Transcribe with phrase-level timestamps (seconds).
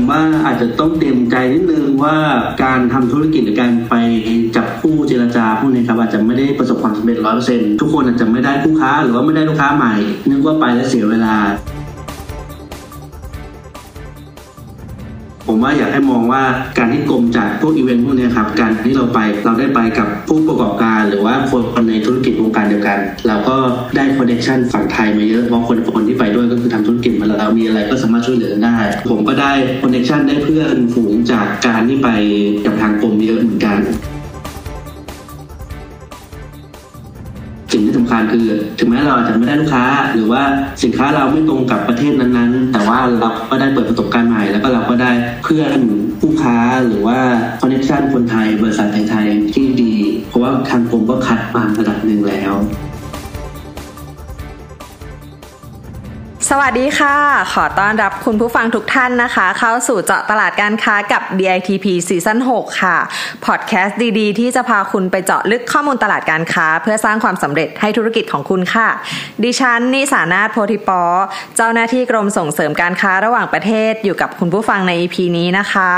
[0.00, 2.16] ผมว่าอาจจะต้องเตรียมใจนิดนึงว่า
[2.64, 3.94] การทำธุรกิจหรือการไป
[4.56, 9.94] จับคู่เจรจาพวกนี้ครับอาจจะไม่ได้ประสบความสำเร็จร้อยเปอร์เซ็นต์ทุกคนอาจจะไม่ได้ลูกค้าหรือว่าไม่ได้ลูกค้าใหม่
[10.30, 11.36] นึกว่าไปแล้วเสียเวลา
[15.60, 16.42] ผมว่าอยากให้มองว่า
[16.78, 23.56] การที่กรมจัดพวกอีเวนต์พวกนี้ครับการที่เราไปเราได้ไปกับผู้ประกอบการหรือว่าคนในธุรกิจวงการเดียวกัน เราก็
[23.96, 28.76] ได้ connection ฝั่งไทยมาเยอะเพราะคนคนที่ไปด้วยก็คือทำธุรกิจมาแล้วมีอะไรก็สามารถช่วยเหลือได้
[29.10, 32.08] ผมก็ได้ connection ได้เพื่อนฝูงจากการที่ไป
[32.66, 33.80] กับทางกรมเยอะเหมือนกัน
[38.10, 38.46] สำคัญคือ
[38.78, 40.42] ถึงแม้เราอาจจะไม่ได้ลูกค้า หรือว่า
[40.82, 45.10] สินค้าเราไม่ตรงกับประเทศนั้นๆ แต่ว่าเราก็ได้เปิดประสบการณ์ใหม่ แล้วก็เราก็ได้
[45.44, 45.78] เพื่อน
[46.20, 47.18] ผู้ค้าหรือว่า
[47.60, 49.94] connection คนไทยบริษัทไทยๆที่ดี
[50.28, 52.52] เพราะว่าทางกรมก็คัดมาระดับหนึ่งแล้ว
[56.52, 57.16] สวัสดีค่ะ
[57.52, 62.96] ขอต้อนรับคุณผู้ฟังทุกท่านนะคะ เข้าสู่เจาะตลาดการค้ากับ DITP ซีซั่น6ค่ะ
[63.46, 68.88] พอดแคสต์ดีๆ ที่จะพาคุณไปเจาะลึกข้อมูลตลาดการค้า เพื่อสร้างความสำเร็จให้ธุรกิจของคุณค่ะ
[69.44, 71.02] ดิฉัน นิสานาถโพธิปอ
[71.56, 75.90] เจ้าหน้าที่กรมส่งเสริมการค้าระหว่างประเทศอยู่กับคุณผู้ฟังใน EP นี้นะคะ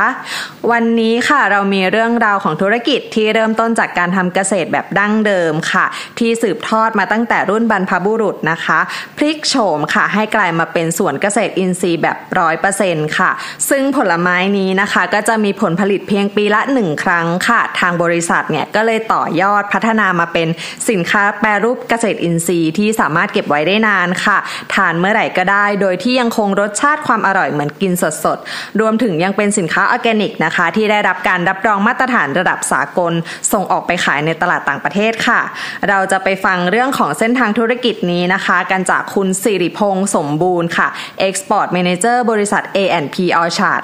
[0.71, 5.85] วันนี้ค่ะเรามีเรื่องราวของธุรกิจที่เริ่มต้นจากการทำเกษตรแบบดั้งเดิมค่ะ
[6.19, 8.79] ที่สืบทอดมาตั้งแต่รุ่นบรรพบุรุษนะคะ
[9.17, 13.31] พลิกโฉมค่ะให้กลายมาเป็นสวนเกษตรอินทรีย์แบบร้อยเปอร์เซ็นค่ะ
[13.71, 20.49] ซึ่งผลไม้นี้นะคะก็จะมีผลผลิตเพียงปีละหนึ่งครั้งค่ะ ทางบริษัทเนี่ยก็เลยต่อยอดพัฒนามาเป็น
[20.91, 24.39] สินค้าแปรรูปเกษตรอินทรีย์ที่สามารถเก็บไว้ได้นานค่ะ
[24.75, 27.93] ทานเมื่อไหร่ก็ได้ โดยที่ยังคงรสชาติความอร่อยเหมือนกิน
[28.25, 33.13] สดๆ รวมถึงยังเป็นสินค้าออร์แกนิกนะคะ ที่ได้รับการรับรองมาตรฐานระดับสากล
[33.53, 35.41] ส่งออกไปขายในตลาดต่างประเทศค่ะ
[35.89, 40.89] เราจะไปฟังเรื่องของเส้นทางธุรกิจนี้นะคะ กันจากคุณสิริพงษ์สมบูรณ์ค่ะ
[41.27, 43.81] Export Manager บริษัท A&P Orchard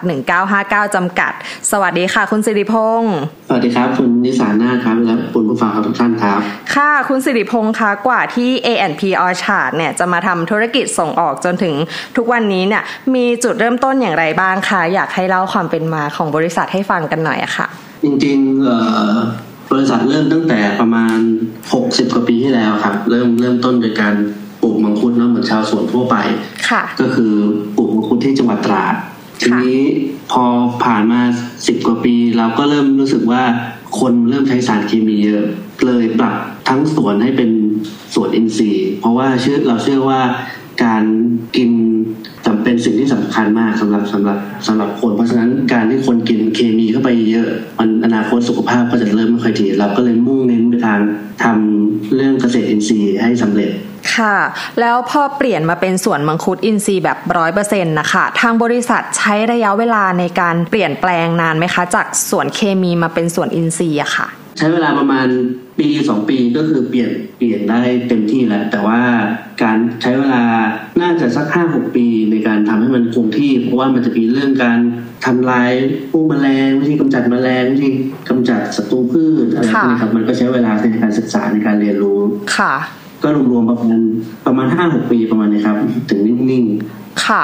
[0.46, 1.32] 1959 จำกัด
[1.70, 3.16] สวัสดีค่ะ คุณสิริพงษ์
[3.48, 6.40] สวัสดีครับ คุณนิสานาครับและคุณผู้ฟังทุกท่านครับ
[6.74, 11.74] ค่ะคุณสิริพงษ์คะกว่าที่ A&P Orchard เนี่ยจะมาทำธุรกิจส่งออกจนถึง
[12.16, 12.82] ทุกวันนี้เนี่ย
[13.14, 17.66] มีจุดเริ่มต้นอย่างไรบ้างคะอยากให้เล่าความเป็นมาของบริษัทให้ฟังกันหน่อยอะค่ะ
[18.04, 21.16] จริงๆบริษัทเริ่มตั้งแต่ประมาณ
[21.66, 24.47] 60 กว่าปีที่แล้วครับ เริ่มเริ่มต้นโดยการปลู
[24.78, 26.16] กมังคุดเนาะเหมือนชาวสวนทั่วไป
[27.00, 27.32] ก็คือ
[27.76, 28.94] ปลูกมังคุดที่จังหวัดตราด
[29.40, 29.80] ทีนี้
[30.32, 30.44] พอ
[30.84, 31.20] ผ่านมา
[31.66, 33.42] สิบกว่าปี เราก็เริ่มรู้สึกว่า
[34.00, 35.44] คนเริ่มใช้สารเคมีเยอะ
[35.86, 36.36] เลยปรับ
[36.68, 37.50] ทั้งสวนให้เป็น
[38.14, 40.20] สวนอินทรีย์ เพราะว่าเชื่อเราเชื่อว่า
[40.84, 41.04] การ
[41.56, 41.70] กิน
[42.46, 51.00] จำเป็นสิ่งที่สำคัญมากสำหรับสำหรับสำหรับคน เพราะฉะนั้นการที่คนกินเคมีเข้าไปเยอะ มันอนาคตสุขภาพก็จะเริ่มไม่ค่อยดีเราก็เลยมุ่งเน้นไปทาง
[51.44, 53.72] ทำเรื่องเกษตรอินทรีย์ให้สำเร็จ
[54.16, 54.36] ค่ะ
[54.80, 65.28] แล้วพอเปลี่ยนมาเป็นสวนมังคุดอินทรีย์แบบร้อยเปอร์เซ็นต์นะคะ ทางบริษัทใช้ระยะเวลาในการเปลี่ยนแปลงนานไหมคะ จากสวนเคมีมาเป็นสวนอินทรีย์อะค่ะ ใช้เวลาประมาณ
[65.78, 69.00] ปีสองปีก็คือเปลี่ยนเปลี่ยนได้เต็มที่แล้ว แต่ว่า
[69.62, 70.44] การใช้เวลา
[71.00, 74.78] น่าจะสักห้าหกปีในการทำให้มันคงที่ เพราะว่ามันจะมีเรื่องการ
[75.26, 75.70] ทำลาย
[76.10, 77.88] พวกแมลงวิธีกำจัดแมลงวิธี
[78.28, 82.20] กำจัดศัตรูพืชอะไรพวกนี้ครับมันก็ใช้เวลาในการศึกษาในการเรียนรู้
[82.56, 82.74] ค่ะ
[83.22, 84.00] ก็รวมๆประมาณ
[84.46, 85.76] ประมาณห้าหกปีประมาณนี้ครับ
[86.08, 87.42] ถึงนิ่งๆ ค่ะ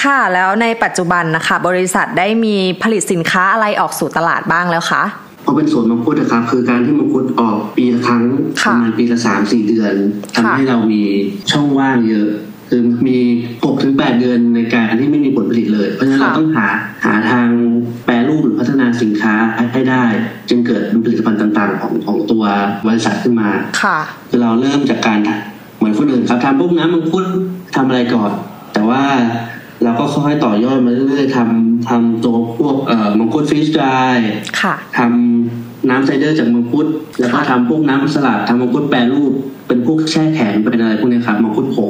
[0.00, 5.02] ค่ะ แล้วในปัจจุบันนะคะ บริษัทได้มีผลิตสินค้าอะไรออกสู่ตลาดบ้างแล้วคะ
[5.44, 8.22] พอเป็นสวนมังคุดนะครับ คือการที่มังคุดออกปีละครั้ง
[8.64, 9.94] ประมาณปีละสามสี่เดือน
[10.34, 11.02] ทำให้เรามี
[11.50, 12.30] ช่องว่างเยอะ
[12.70, 13.18] คือมี
[13.64, 16.66] หกถึงแปดเดือนในการที่ไม่มีผลผลิตเลย เพราะฉะนั้นเราต้องหา
[17.04, 17.48] หาทาง
[18.04, 19.34] แปรรูปหรือพัฒนาสินค้า
[19.72, 20.04] ให้ได้
[20.48, 22.44] จึงเกิดผลิตภัณฑ์ต่าง ๆ ของของตัว
[22.86, 23.50] บริษัทขึ้นมา
[23.82, 25.18] ค่ะคือเราเริ่มจากการ
[25.76, 27.24] เหมือนคนอื่นครับทำพวกน้ำมังคุด
[27.76, 28.30] ทำอะไรก่อน
[28.74, 29.02] แต่ว่า
[29.84, 34.18] เราก็ค่อยๆต่อยอดมาเรื่อยๆทำทำตัวพวกเอ่อมังคุดฟิชดราย
[34.98, 36.86] ทำน้ำไซเดอร์จากมังคุด
[37.20, 39.32] แล้วก็ทำพวกน้ำสลัดทำมังคุดแปรรูป
[39.68, 41.78] เป็นพวกแช่แข็งเป็นอะไรพวกนี้ครับมังคุดผ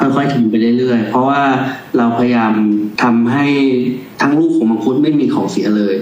[0.00, 1.42] ค่อยๆทำไปเรื่อยๆ เพราะว่า
[1.96, 2.52] เราพยายาม
[3.02, 3.46] ทำให้
[4.20, 5.94] ทั้งลูกของมังคุดไม่มีของเสียเลย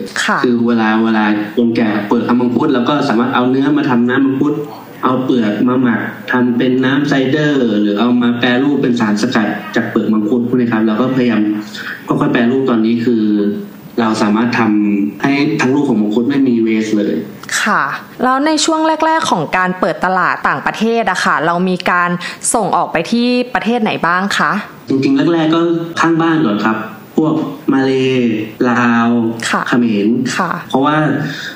[0.45, 1.25] คือเวลาเวลา
[1.55, 4.55] คนแก่เปิดทำมังคุดแล้วก็สามารถเอาเนื้อมาทำน้ำมังคุด
[5.05, 6.01] เอาเปลือกมาหมัก
[6.33, 11.43] ทำเป็นน้ำไซเดอร์ หรือเอามาแปรรูปเป็นสารสกัดจากเปลือกมังคุดพวกนี้ครับเราก็พยายาม
[12.07, 13.25] ค่อยๆแปรรูปตอนนี้คือ
[14.01, 17.15] เราสามารถทำให้ทั้งลูกของมังคุดไม่มีเวสเลย
[17.63, 17.83] ค่ะ
[18.23, 22.11] แล้วในช่วงแรก ๆ ของการเปิดตลาดต่างประเทศอะค่ะ เรามีการ
[22.55, 24.53] ส่งออกไปที่ประเทศไหนบ้างคะ
[24.89, 25.61] จริงๆแรก ๆ ก็
[26.01, 26.77] ข้างบ้านก่อนครับ
[27.23, 27.35] วก
[27.73, 27.93] มาเล
[28.71, 29.09] ลาว
[29.69, 30.09] เขมร
[30.69, 30.97] เพราะว่า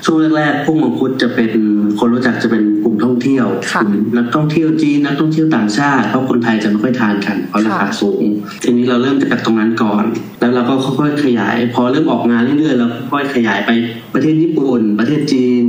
[0.04, 1.52] ช่วงแรกๆพวกมังคุดจะเป็น
[1.98, 3.46] คนรู้จักจะเป็นกลุ่มท่องเที่ยว
[3.82, 8.24] กลุ่มนักท่องเที่ยวจีนนักท่องเที่ยวต่างชาติเพราะคนไทยจะไม่ค่อยทานกันเพราะราคาสูง
[8.62, 10.04] ทีนี้เราเริ่มจากตรงนั้นก่อน
[10.40, 13.70] แล้วเราก็ค่อยๆขยาย พอเริ่มออกงานเรื่อยๆเราค่อยๆขยายไป
[14.14, 15.64] ประเทศญี่ปุ่น ประเทศจีน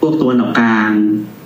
[0.00, 0.92] พวกตัวนออกกลาง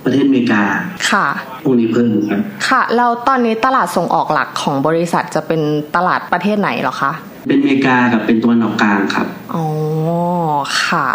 [0.05, 0.63] ประเทศอเมริกา
[1.11, 1.27] ค่ะ
[1.63, 5.61] พวกนี้เพิ่มครับ ค่ะ แล้วตอนนี้ตลาดส่งออกหลักของบริษัทจะเป็น
[5.95, 7.11] ตลาดประเทศไหนหรอคะ
[7.47, 9.65] เป็นเมกากับเป็นตัวนออกกลางครับอ๋อ
[10.85, 11.07] ค่ะ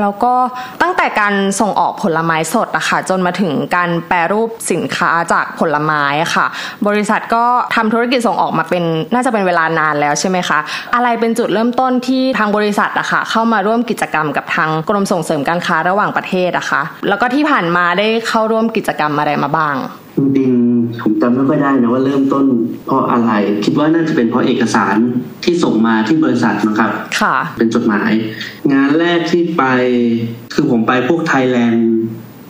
[0.00, 0.34] แล้วก็
[0.82, 6.02] ตั้งแต่การส่งออกผลไม้สดอะค่ะ จนมาถึงการแปรรูปสินค้าจากผลไม้
[6.34, 6.46] ค่ะ
[6.86, 7.44] บริษัทก็
[7.74, 8.84] ทำธุรกิจส่งออกมาเป็น
[9.14, 10.58] น่าจะเป็นเวลานานแล้วใช่ไหมคะ
[10.94, 19.76] อะไรเป็นจุดเริ่มต้นที่ทางบริษัทอะค่ะ เข้ามาร่วมกิจกรรมกับทางกรมส่งเสริมการค้าระหว่างประเทศอะคะแล้วก็ที่ผ่านมาได้เข้าร่วมกิจกรรมอะไรมาบ้าง
[20.16, 20.59] จริงๆ
[21.02, 22.44] ผมจำไม่ค่อยได้นะว่าเริ่มต้น
[22.86, 23.32] เพราะอะไร
[23.64, 24.96] คิดว่าน่าจะเป็นเพราะเอกสาร
[25.44, 26.90] ที่ส่งมาที่บริษัทนะครับ
[27.20, 28.10] ค่ะ เป็นจดหมาย
[28.72, 29.64] งานแรกที่ไป
[30.54, 31.88] คือผมไปพวกไทยแลนด์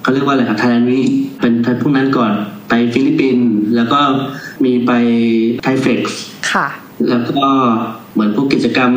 [0.03, 1.01] เขาเรียกว่าอะไรครับ Thailand Week
[1.41, 1.53] เป็น
[1.83, 2.33] พวกนั้นก่อน
[2.69, 4.01] ไปฟิลิปปินส์แล้วก็
[4.65, 4.91] มีไป
[5.63, 6.21] THAIFEX
[6.53, 6.67] ค่ะ
[7.09, 7.47] แล้วก็
[8.13, 8.93] เหมือนพวกกิจกรรม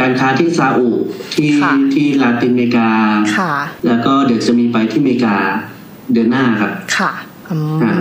[0.00, 0.88] การค้าที่ซาอุ
[1.34, 1.50] ที่
[1.94, 2.90] ที่ลาตินอเมริกา
[3.38, 3.52] ค่ะ
[3.86, 5.36] แล้วก็เดี๋ยวจะมีไปที่อเมริกา
[6.12, 7.10] เดือนหน้าครับค่ะ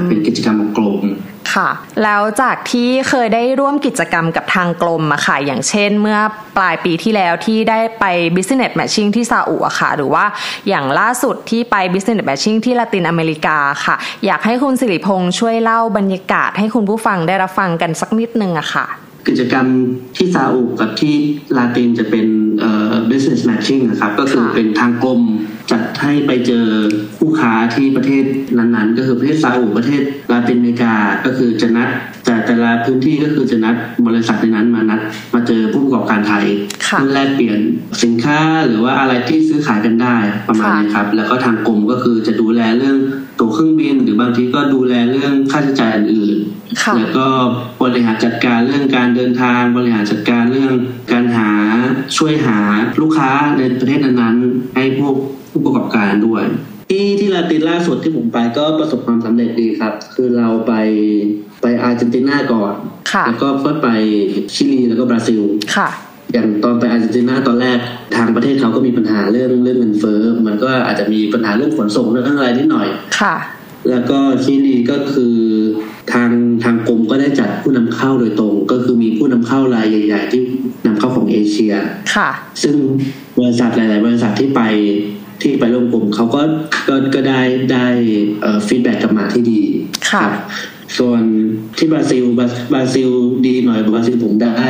[0.08, 1.04] เป็นกิจกรรมของกรม
[1.54, 1.70] ค่ะ
[2.04, 6.18] แล้วจากที่เคยได้ร่วมกิจกรรมกับทางกรมอะค่ะ อย่างเช่นเมื่อ
[6.58, 8.06] ปลายปีที่แล้วที่ได้ไป
[8.36, 10.26] business matching ที่ซาอุอะค่ะ หรือว่า
[10.68, 13.96] อย่างล่าสุดที่ไป business matching ที่ละตินอเมริกาค่ะ
[14.26, 18.88] อยากให้คุณสิริพงษ์ช่วยเล่าบรรยากาศให้คุณผู้ฟังได้รับฟังกันสักนิดนึงอะค่ะ
[19.28, 19.68] กิจกรรม
[20.16, 21.16] ที่ซาอุกับที่
[21.58, 22.28] ลาตินจะเป็น
[23.10, 25.22] business matching นะครับ ก็คือเป็นทางกรม
[25.72, 26.66] จัดให้ไปเจอ
[27.20, 28.24] ผู้ค้าที่ประเทศ
[28.58, 30.02] นั้นๆ ก็คือประเทศซาอุประเทศ
[30.32, 30.94] ลาตินอเมริกา
[31.26, 31.90] ก็คือจะนัด
[32.26, 33.76] แต่แต่ละพื้นที่ก็คือจะนัด
[34.08, 35.02] บริษัทในนั้นมานัด
[35.34, 36.46] มาเจอผู้ประกอบการไทย
[36.80, 37.60] เพื่อแลกเปลี่ยน
[38.04, 40.16] สินค้าหรือว่าอะไรที่ซื้อขายกันได้
[40.48, 42.98] ประมาณนี้ครับ แล้วก็ทางกรมก็คือจะดูแลเรื่อง
[43.40, 46.38] ตั๋วเครื่องบิน หรือบางทีก็ดูแลเรื่องค่าใช้จ่ายอื่น
[46.98, 47.28] แล้วก็
[47.82, 50.74] บริหารจัดการเรื่องการเดินทาง บริหารจัดการเรื่อง
[51.12, 51.52] การหา
[52.18, 52.60] ช่วยหา
[53.02, 55.16] ลูกค้าในประเทศนั้นๆให้พวก
[55.52, 56.44] ผู้ประกอบการด้วย
[56.92, 60.74] ที่ที่ลาตินล่าสุดที่ผมไปก็ประสบความสำเร็จดีครับ คือเราไป
[61.62, 62.74] ไปอาร์เจนตินาก่อน
[63.28, 63.90] แล้วก็ค่อยไป
[64.56, 65.42] ชิลีแล้วก็บราซิล
[65.78, 65.90] ค่ะ
[66.34, 67.78] อย่างตอนไปอาร์เจนตินาตอนแรก
[68.16, 72.88] ทางประเทศเขาก็มีปัญหาเรื่องเรื่องเงินเฟ้อมันก็อาจจะมีปัญหาเรื่องขนส่งเรื่องอะไรนิดหน่อย
[73.22, 73.36] ค่ะ
[73.90, 75.36] แล้วก็ชิลีก็คือ
[76.14, 76.30] ทาง
[76.64, 80.42] ทางกรมก็ได้จัดผู้นำเข้าโดยตรง ก็คือมีผู้นำเข้ารายใหญ่ๆที่
[80.86, 81.74] นำเข้าของเอเชีย
[82.16, 82.30] ค่ะ
[82.64, 82.76] ซึ่ง
[83.40, 84.62] บริษัทหลาย ๆ บริษัทที่ไป
[85.42, 86.42] ที่ไปร่วมกลุ่มเขาก็
[86.90, 87.42] ก็ก็ได้
[87.74, 87.86] ได้
[88.68, 89.62] feedback กลับมาที่ดี
[90.12, 90.26] ค่ะ
[90.98, 91.22] ส่วน
[91.78, 92.24] ที่บราซิล
[92.74, 93.10] บราซิล
[93.48, 94.68] ดีหน่อยบราซิลผมได้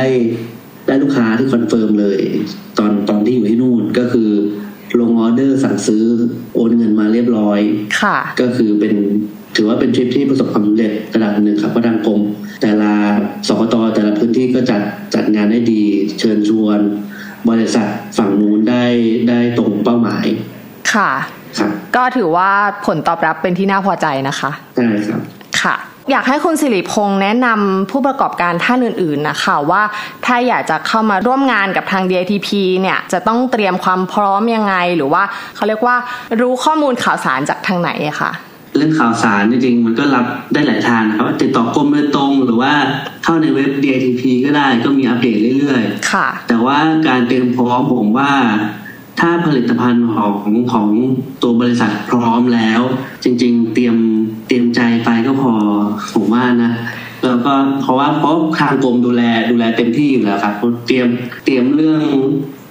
[0.86, 2.20] ได้ลูกค้าที่ confirm เลย
[2.78, 4.30] ตอนตอนที่อยู่ที่นู่นก็คือ
[5.00, 6.04] ลงออเดอร์สั่งซื้อ
[6.54, 7.60] โอนเงินมาเรียบร้อย
[8.00, 8.94] ค่ะ ก็คือเป็น
[9.58, 12.20] ถือว่าเป็นทริปที่ประสบความสำเร็จระดับหนึ่งครับเพราะทางกรม
[12.62, 12.92] แต่ละ
[13.48, 14.82] สคต.แต่ละพื้นที่ก็จัด
[15.14, 15.82] จัดงานได้ดี
[16.18, 16.78] เชิญชวน
[17.50, 17.86] บริษัท
[18.18, 18.84] ฝั่งนู้นได้
[19.28, 20.26] ได้ตรงเป้าหมาย
[20.92, 21.10] ค่ะ
[21.58, 22.50] ครับก็ถือว่า
[22.86, 25.20] ผลตอบรับเป็นที่น่าพอใจนะคะใช่ครับ
[25.62, 25.76] ค่ะ
[26.10, 29.82] อยากให้คุณสิริพงษ์แนะนำผู้ประกอบการท่านอื่นๆนะคะว่า
[30.26, 32.48] ถ้าอยากจะเข้ามาร่วมงานกับทาง DITP
[32.80, 35.22] เนี่ยจะต้องเตรียมความพร้อมยังไง หรือว่า
[35.56, 35.96] เขาเรียกว่า
[36.40, 38.32] รู้ข้อมูลข่าวสารจากทางไหนอะคะ
[38.78, 42.72] เรื่องข่าวสารจริงๆ มันก็รับได้หลายทางนะครับติดต่อกรมโดยตรงหรือว่า
[43.24, 48.32] เข้าในเว็บ DITP ก็ได้ก็มีอัปเดตเรื่อยๆ ค่ะ แต่ว่าการเตรียมพร้อมผมว่า
[49.20, 50.36] ถ้าผลิตภัณฑ์ของ
[50.72, 50.88] ของ
[51.42, 52.80] ตัวบริษัทพร้อมแล้ว
[53.24, 53.96] จริง ๆ เตรียม
[54.48, 55.52] เตรียมใจไปก็พอ
[56.14, 56.72] ผมว่านะ
[57.24, 60.54] แล้วก็เพราะว่าเพราะทางกรมดูแลดูแลเต็มที่อยู่แล้วครับ
[60.86, 61.08] เตรียม
[61.44, 62.02] เตรียมเรื่อง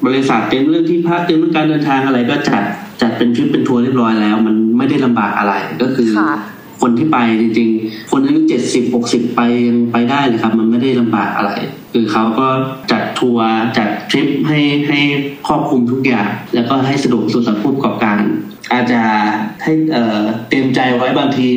[0.06, 2.64] บริษัทเตรียมเรื่องที่พักเตรียมเรื่องการเดินทางอะไรก็จัด
[3.02, 6.10] จัดเป็นทริปเป็นทัวร์เรียบร้อยแล้ว มันไม่ได้ลำบากอะไรก็คือ
[6.82, 11.52] คนที่ไปจริงๆ คนอายุเจ็ดสิบหกสิบไปยังไปได้เลยครับ มันไม่ได้ลำบากอะไร
[11.94, 12.48] คือเขาก็
[12.92, 15.00] จัดทัวร์จัดทริปให้ให้
[15.48, 18.22] ครอบคลุมทุกอย่าง แล้วก็ให้สะดวกสุดสำหรับผู้ประกอบการ
[18.72, 19.02] อาจจะ
[19.64, 21.48] ให้เเตรียมใจไว้บางที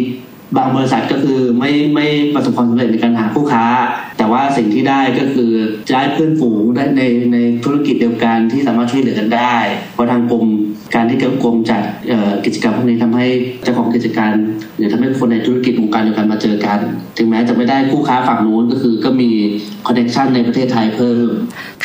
[0.56, 3.64] บางบริษัทก็คือไม่ไม่ประสบความสำเร็จในการหาผู้ค้า
[4.20, 5.52] แต่ว่าสิ่งที่ได้ก็คือ
[5.88, 9.56] จะได้เพื่อนฝูงได้ในในธุรกิจเดียวกันที่สามารถช่วยเหลือกันได้
[9.94, 10.46] เพราะทางกรม
[10.94, 11.82] การที่กรมจัด
[12.44, 13.26] กิจกรรมพวกนี้ทำให้
[13.62, 14.32] เจ้าของกิจการ
[14.76, 16.78] หรือทำให้คนในธุรกิจวงการเดียวกันมาเจอกัน
[17.18, 19.30] ถึงแม้จะไม่ได้คู่ค้าฝั่งนู้นก็คือก็มี
[19.86, 21.30] คอนเนคชันในประเทศไทยเพิ่ม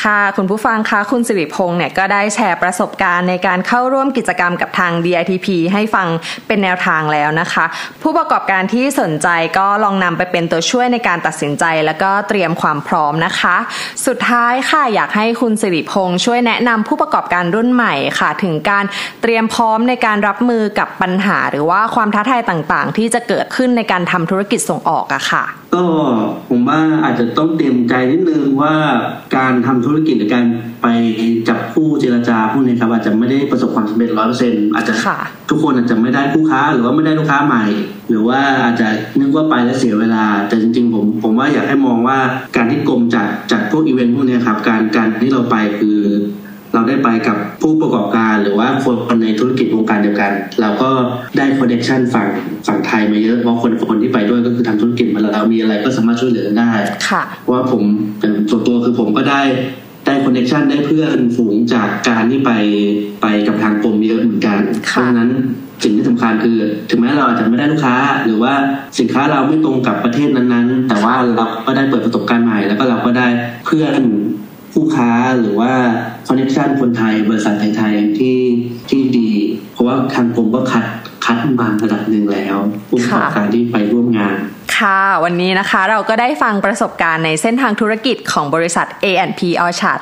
[0.03, 6.07] ค่ะคุณผู้ฟังคะคุณสิริพงษ์เนี่ยก็ได้แชร์ประสบการณ์ในการเข้าร่วมกิจกรรมกับทาง DITP ให้ฟัง
[6.47, 7.65] เป็นแนวทางแล้วนะคะ
[8.01, 9.27] ผู้ประกอบการที่สนใจ
[9.57, 13.55] ก็ลองนำไปเป็นตัวช่วยในการตัดสินใจ แล้วก็เตรียมความพร้อมนะคะ
[14.07, 18.85] สุดท้ายค่ะอยากให้คุณสิริพงษ์ช่วยแนะนำผู้ประกอบการรุ่นใหม่ค่ะ ถึงการ
[19.21, 25.43] เตรียมพร้อมในการรับมือกับปัญหา หรือว่าความท้าทายต่างๆ ที่จะเกิดขึ้นในการทำธุรกิจส่งออกอะค่ะ
[25.75, 25.85] ก็
[26.49, 28.75] ผมว่าอาจจะต้องเตรียมใจนิดนึงว่า
[29.37, 30.45] การทำธุรกิจหรือการ
[30.81, 30.87] ไป
[31.49, 34.93] จับคู่เจรจาพวกนี้ครับอาจจะไม่ได้ประสบความสำเร็จร้อยเปอร์เซ็นต์อาจจะ
[35.49, 37.65] ทุกคนอาจจะไม่ได้คู่ค้า หรือว่าไม่ได้ลูกค้าใหม่
[38.09, 38.87] หรือว่าอาจจะ
[39.19, 42.17] นึกว่าไปแล้วเสียเวลา แต่จริง ๆ ผมผมว่าอยากให้มองว่า
[42.55, 45.99] การที่กรมจัดจัดพวกอีเวนต์พวกนี้ครับการการที่เราไปคือ
[46.75, 48.67] เราได้ไปกับผู้ประกอบการหรือว่า
[49.07, 50.89] คนในธุรกิจวงการเดียวกัน เราก็
[51.37, 52.27] ได้ connection ฝั่ง
[52.67, 56.71] ฝั่งไทยมาเยอะเพราะคนคนที่ไปด้วยก็คือทำธุรกิจมาแล้วมีอะไรก็สามารถช่วยเหลือได้
[57.09, 57.83] ค่ะว่าผม
[58.19, 59.41] เป็นส่วนตัวคือผมก็ได้
[60.05, 62.51] ได้ connection ได้เพื่อนฝูงจากการที่ไป
[63.21, 65.31] ไปกับทางกรมเยอะเหมือนกัน เพราะฉะนั้น
[65.83, 66.57] สิ่งที่สำคัญคือ
[66.89, 68.53] ถึงแม้เราอาจจะไม่ได้ลูกค้า หรือว่า
[68.99, 73.27] สินค้าเราไม่ตรงกับประเทศนั้นๆ แต่ว่าเราก็ได้เปิดประสบการณ์ใหม่ แล้วก็เราก็ได้
[73.65, 73.95] เพื่อน
[74.73, 75.73] ผู้ค้าหรือว่า
[76.27, 78.37] คอนเนคชันคนไทยบริษัทไทยๆที่
[78.89, 79.31] ที่ดี
[79.73, 80.85] เพราะว่าทางกมก็คัด
[81.25, 82.57] คัดมาระดับหนึ่งแล้ว
[82.89, 84.37] ผู้ประกอบการที่ไปร่วมงาน
[84.79, 89.99] ค่ะ วันนี้นะคะเราก็ได้ฟังประสบการณ์ในเส้นทางธุรกิจของบริษัท A&P Orchard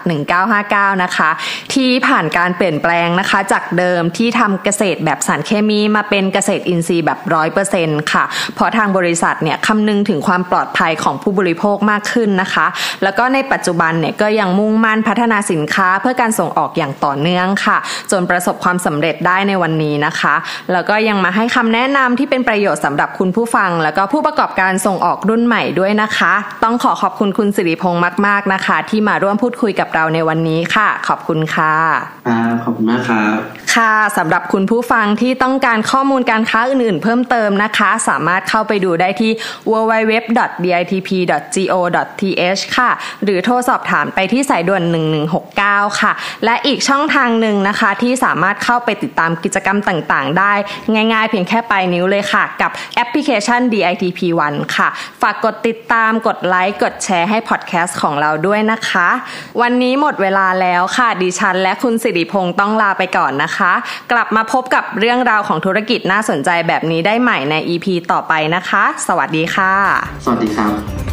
[0.51, 1.29] 1959 นะคะ
[1.73, 8.23] ที่ผ่านการเปลี่ยนแปลงนะคะ จากเดิมที่ทำเกษตรแบบสารเคมีมาเป็นเกษตรอินทรีย์แบบร้อยเปอร์เซ็นต์ค่ะ
[8.55, 12.65] เพราะทางบริษัทเนี่ยคำนึงถึงความปลอดภัยของผู้บริโภคมากขึ้นนะคะ
[13.03, 17.77] แล้วก็ในปัจจุบันเนี่ยก็ยังมุ่งมั่นพัฒนาสินค้าเพื่อการส่งออกอย่างต่อเนื่องค่ะ
[18.11, 20.35] จนประสบความสำเร็จได้ในวันนี้นะคะ
[20.71, 31.73] แล้วก็ยังมาให้คำแนะนำที่เป็นประโยชน์สำหรับคุณผู้ฟัง แล้วก็ผู้ประกอบการส่งออกรุ่นใหม่ด้วยนะคะ ต้องขอขอบคุณคุณสิริพงศ์มาก ๆนะคะ ที่มาร่วมพูดคุยกับเราในวันนี้ค่ะ ขอบคุณค่ะ
[32.63, 33.37] ขอบคุณมากครับ
[33.75, 39.31] ค่ะสำหรับคุณผู้ฟังที่ต้องการข้อมูลการค้าอื่นๆ เพิ่มเติมนะคะ สามารถเข้าไปดูได้ที่
[39.71, 42.91] www.ditp.go.th ค่ะ
[43.23, 44.83] หรือโทรสอบถามไปที่สายด่วน
[45.41, 46.11] 1169 ค่ะ
[46.45, 50.53] และอีกช่องทางหนึ่งนะคะที่สามารถเข้าไปติดตามกิจกรรมต่างๆ ได้
[50.93, 54.87] ง่ายๆ เพียงแค่ปลายนิ้วเลยค่ะ กับแอปพลิเคชัน DITP One ค่ะ
[55.21, 59.09] ฝากกดติดตามกดไลค์กดแชร์ให้พอดแคสต์ของเราด้วยนะคะ
[59.61, 63.73] วันนี้หมดเวลาแล้วค่ะ ดิฉันและคุณสิริพงศ์ต้องลาไปก่อนนะคะ
[64.11, 69.73] กลับมาพบกับเรื่องราวของธุรกิจน่าสนใจแบบนี้ได้ใหม่ใน EP ต่อไปนะคะ สวัสดีค่ะ
[70.23, 71.12] สวัสดีครับ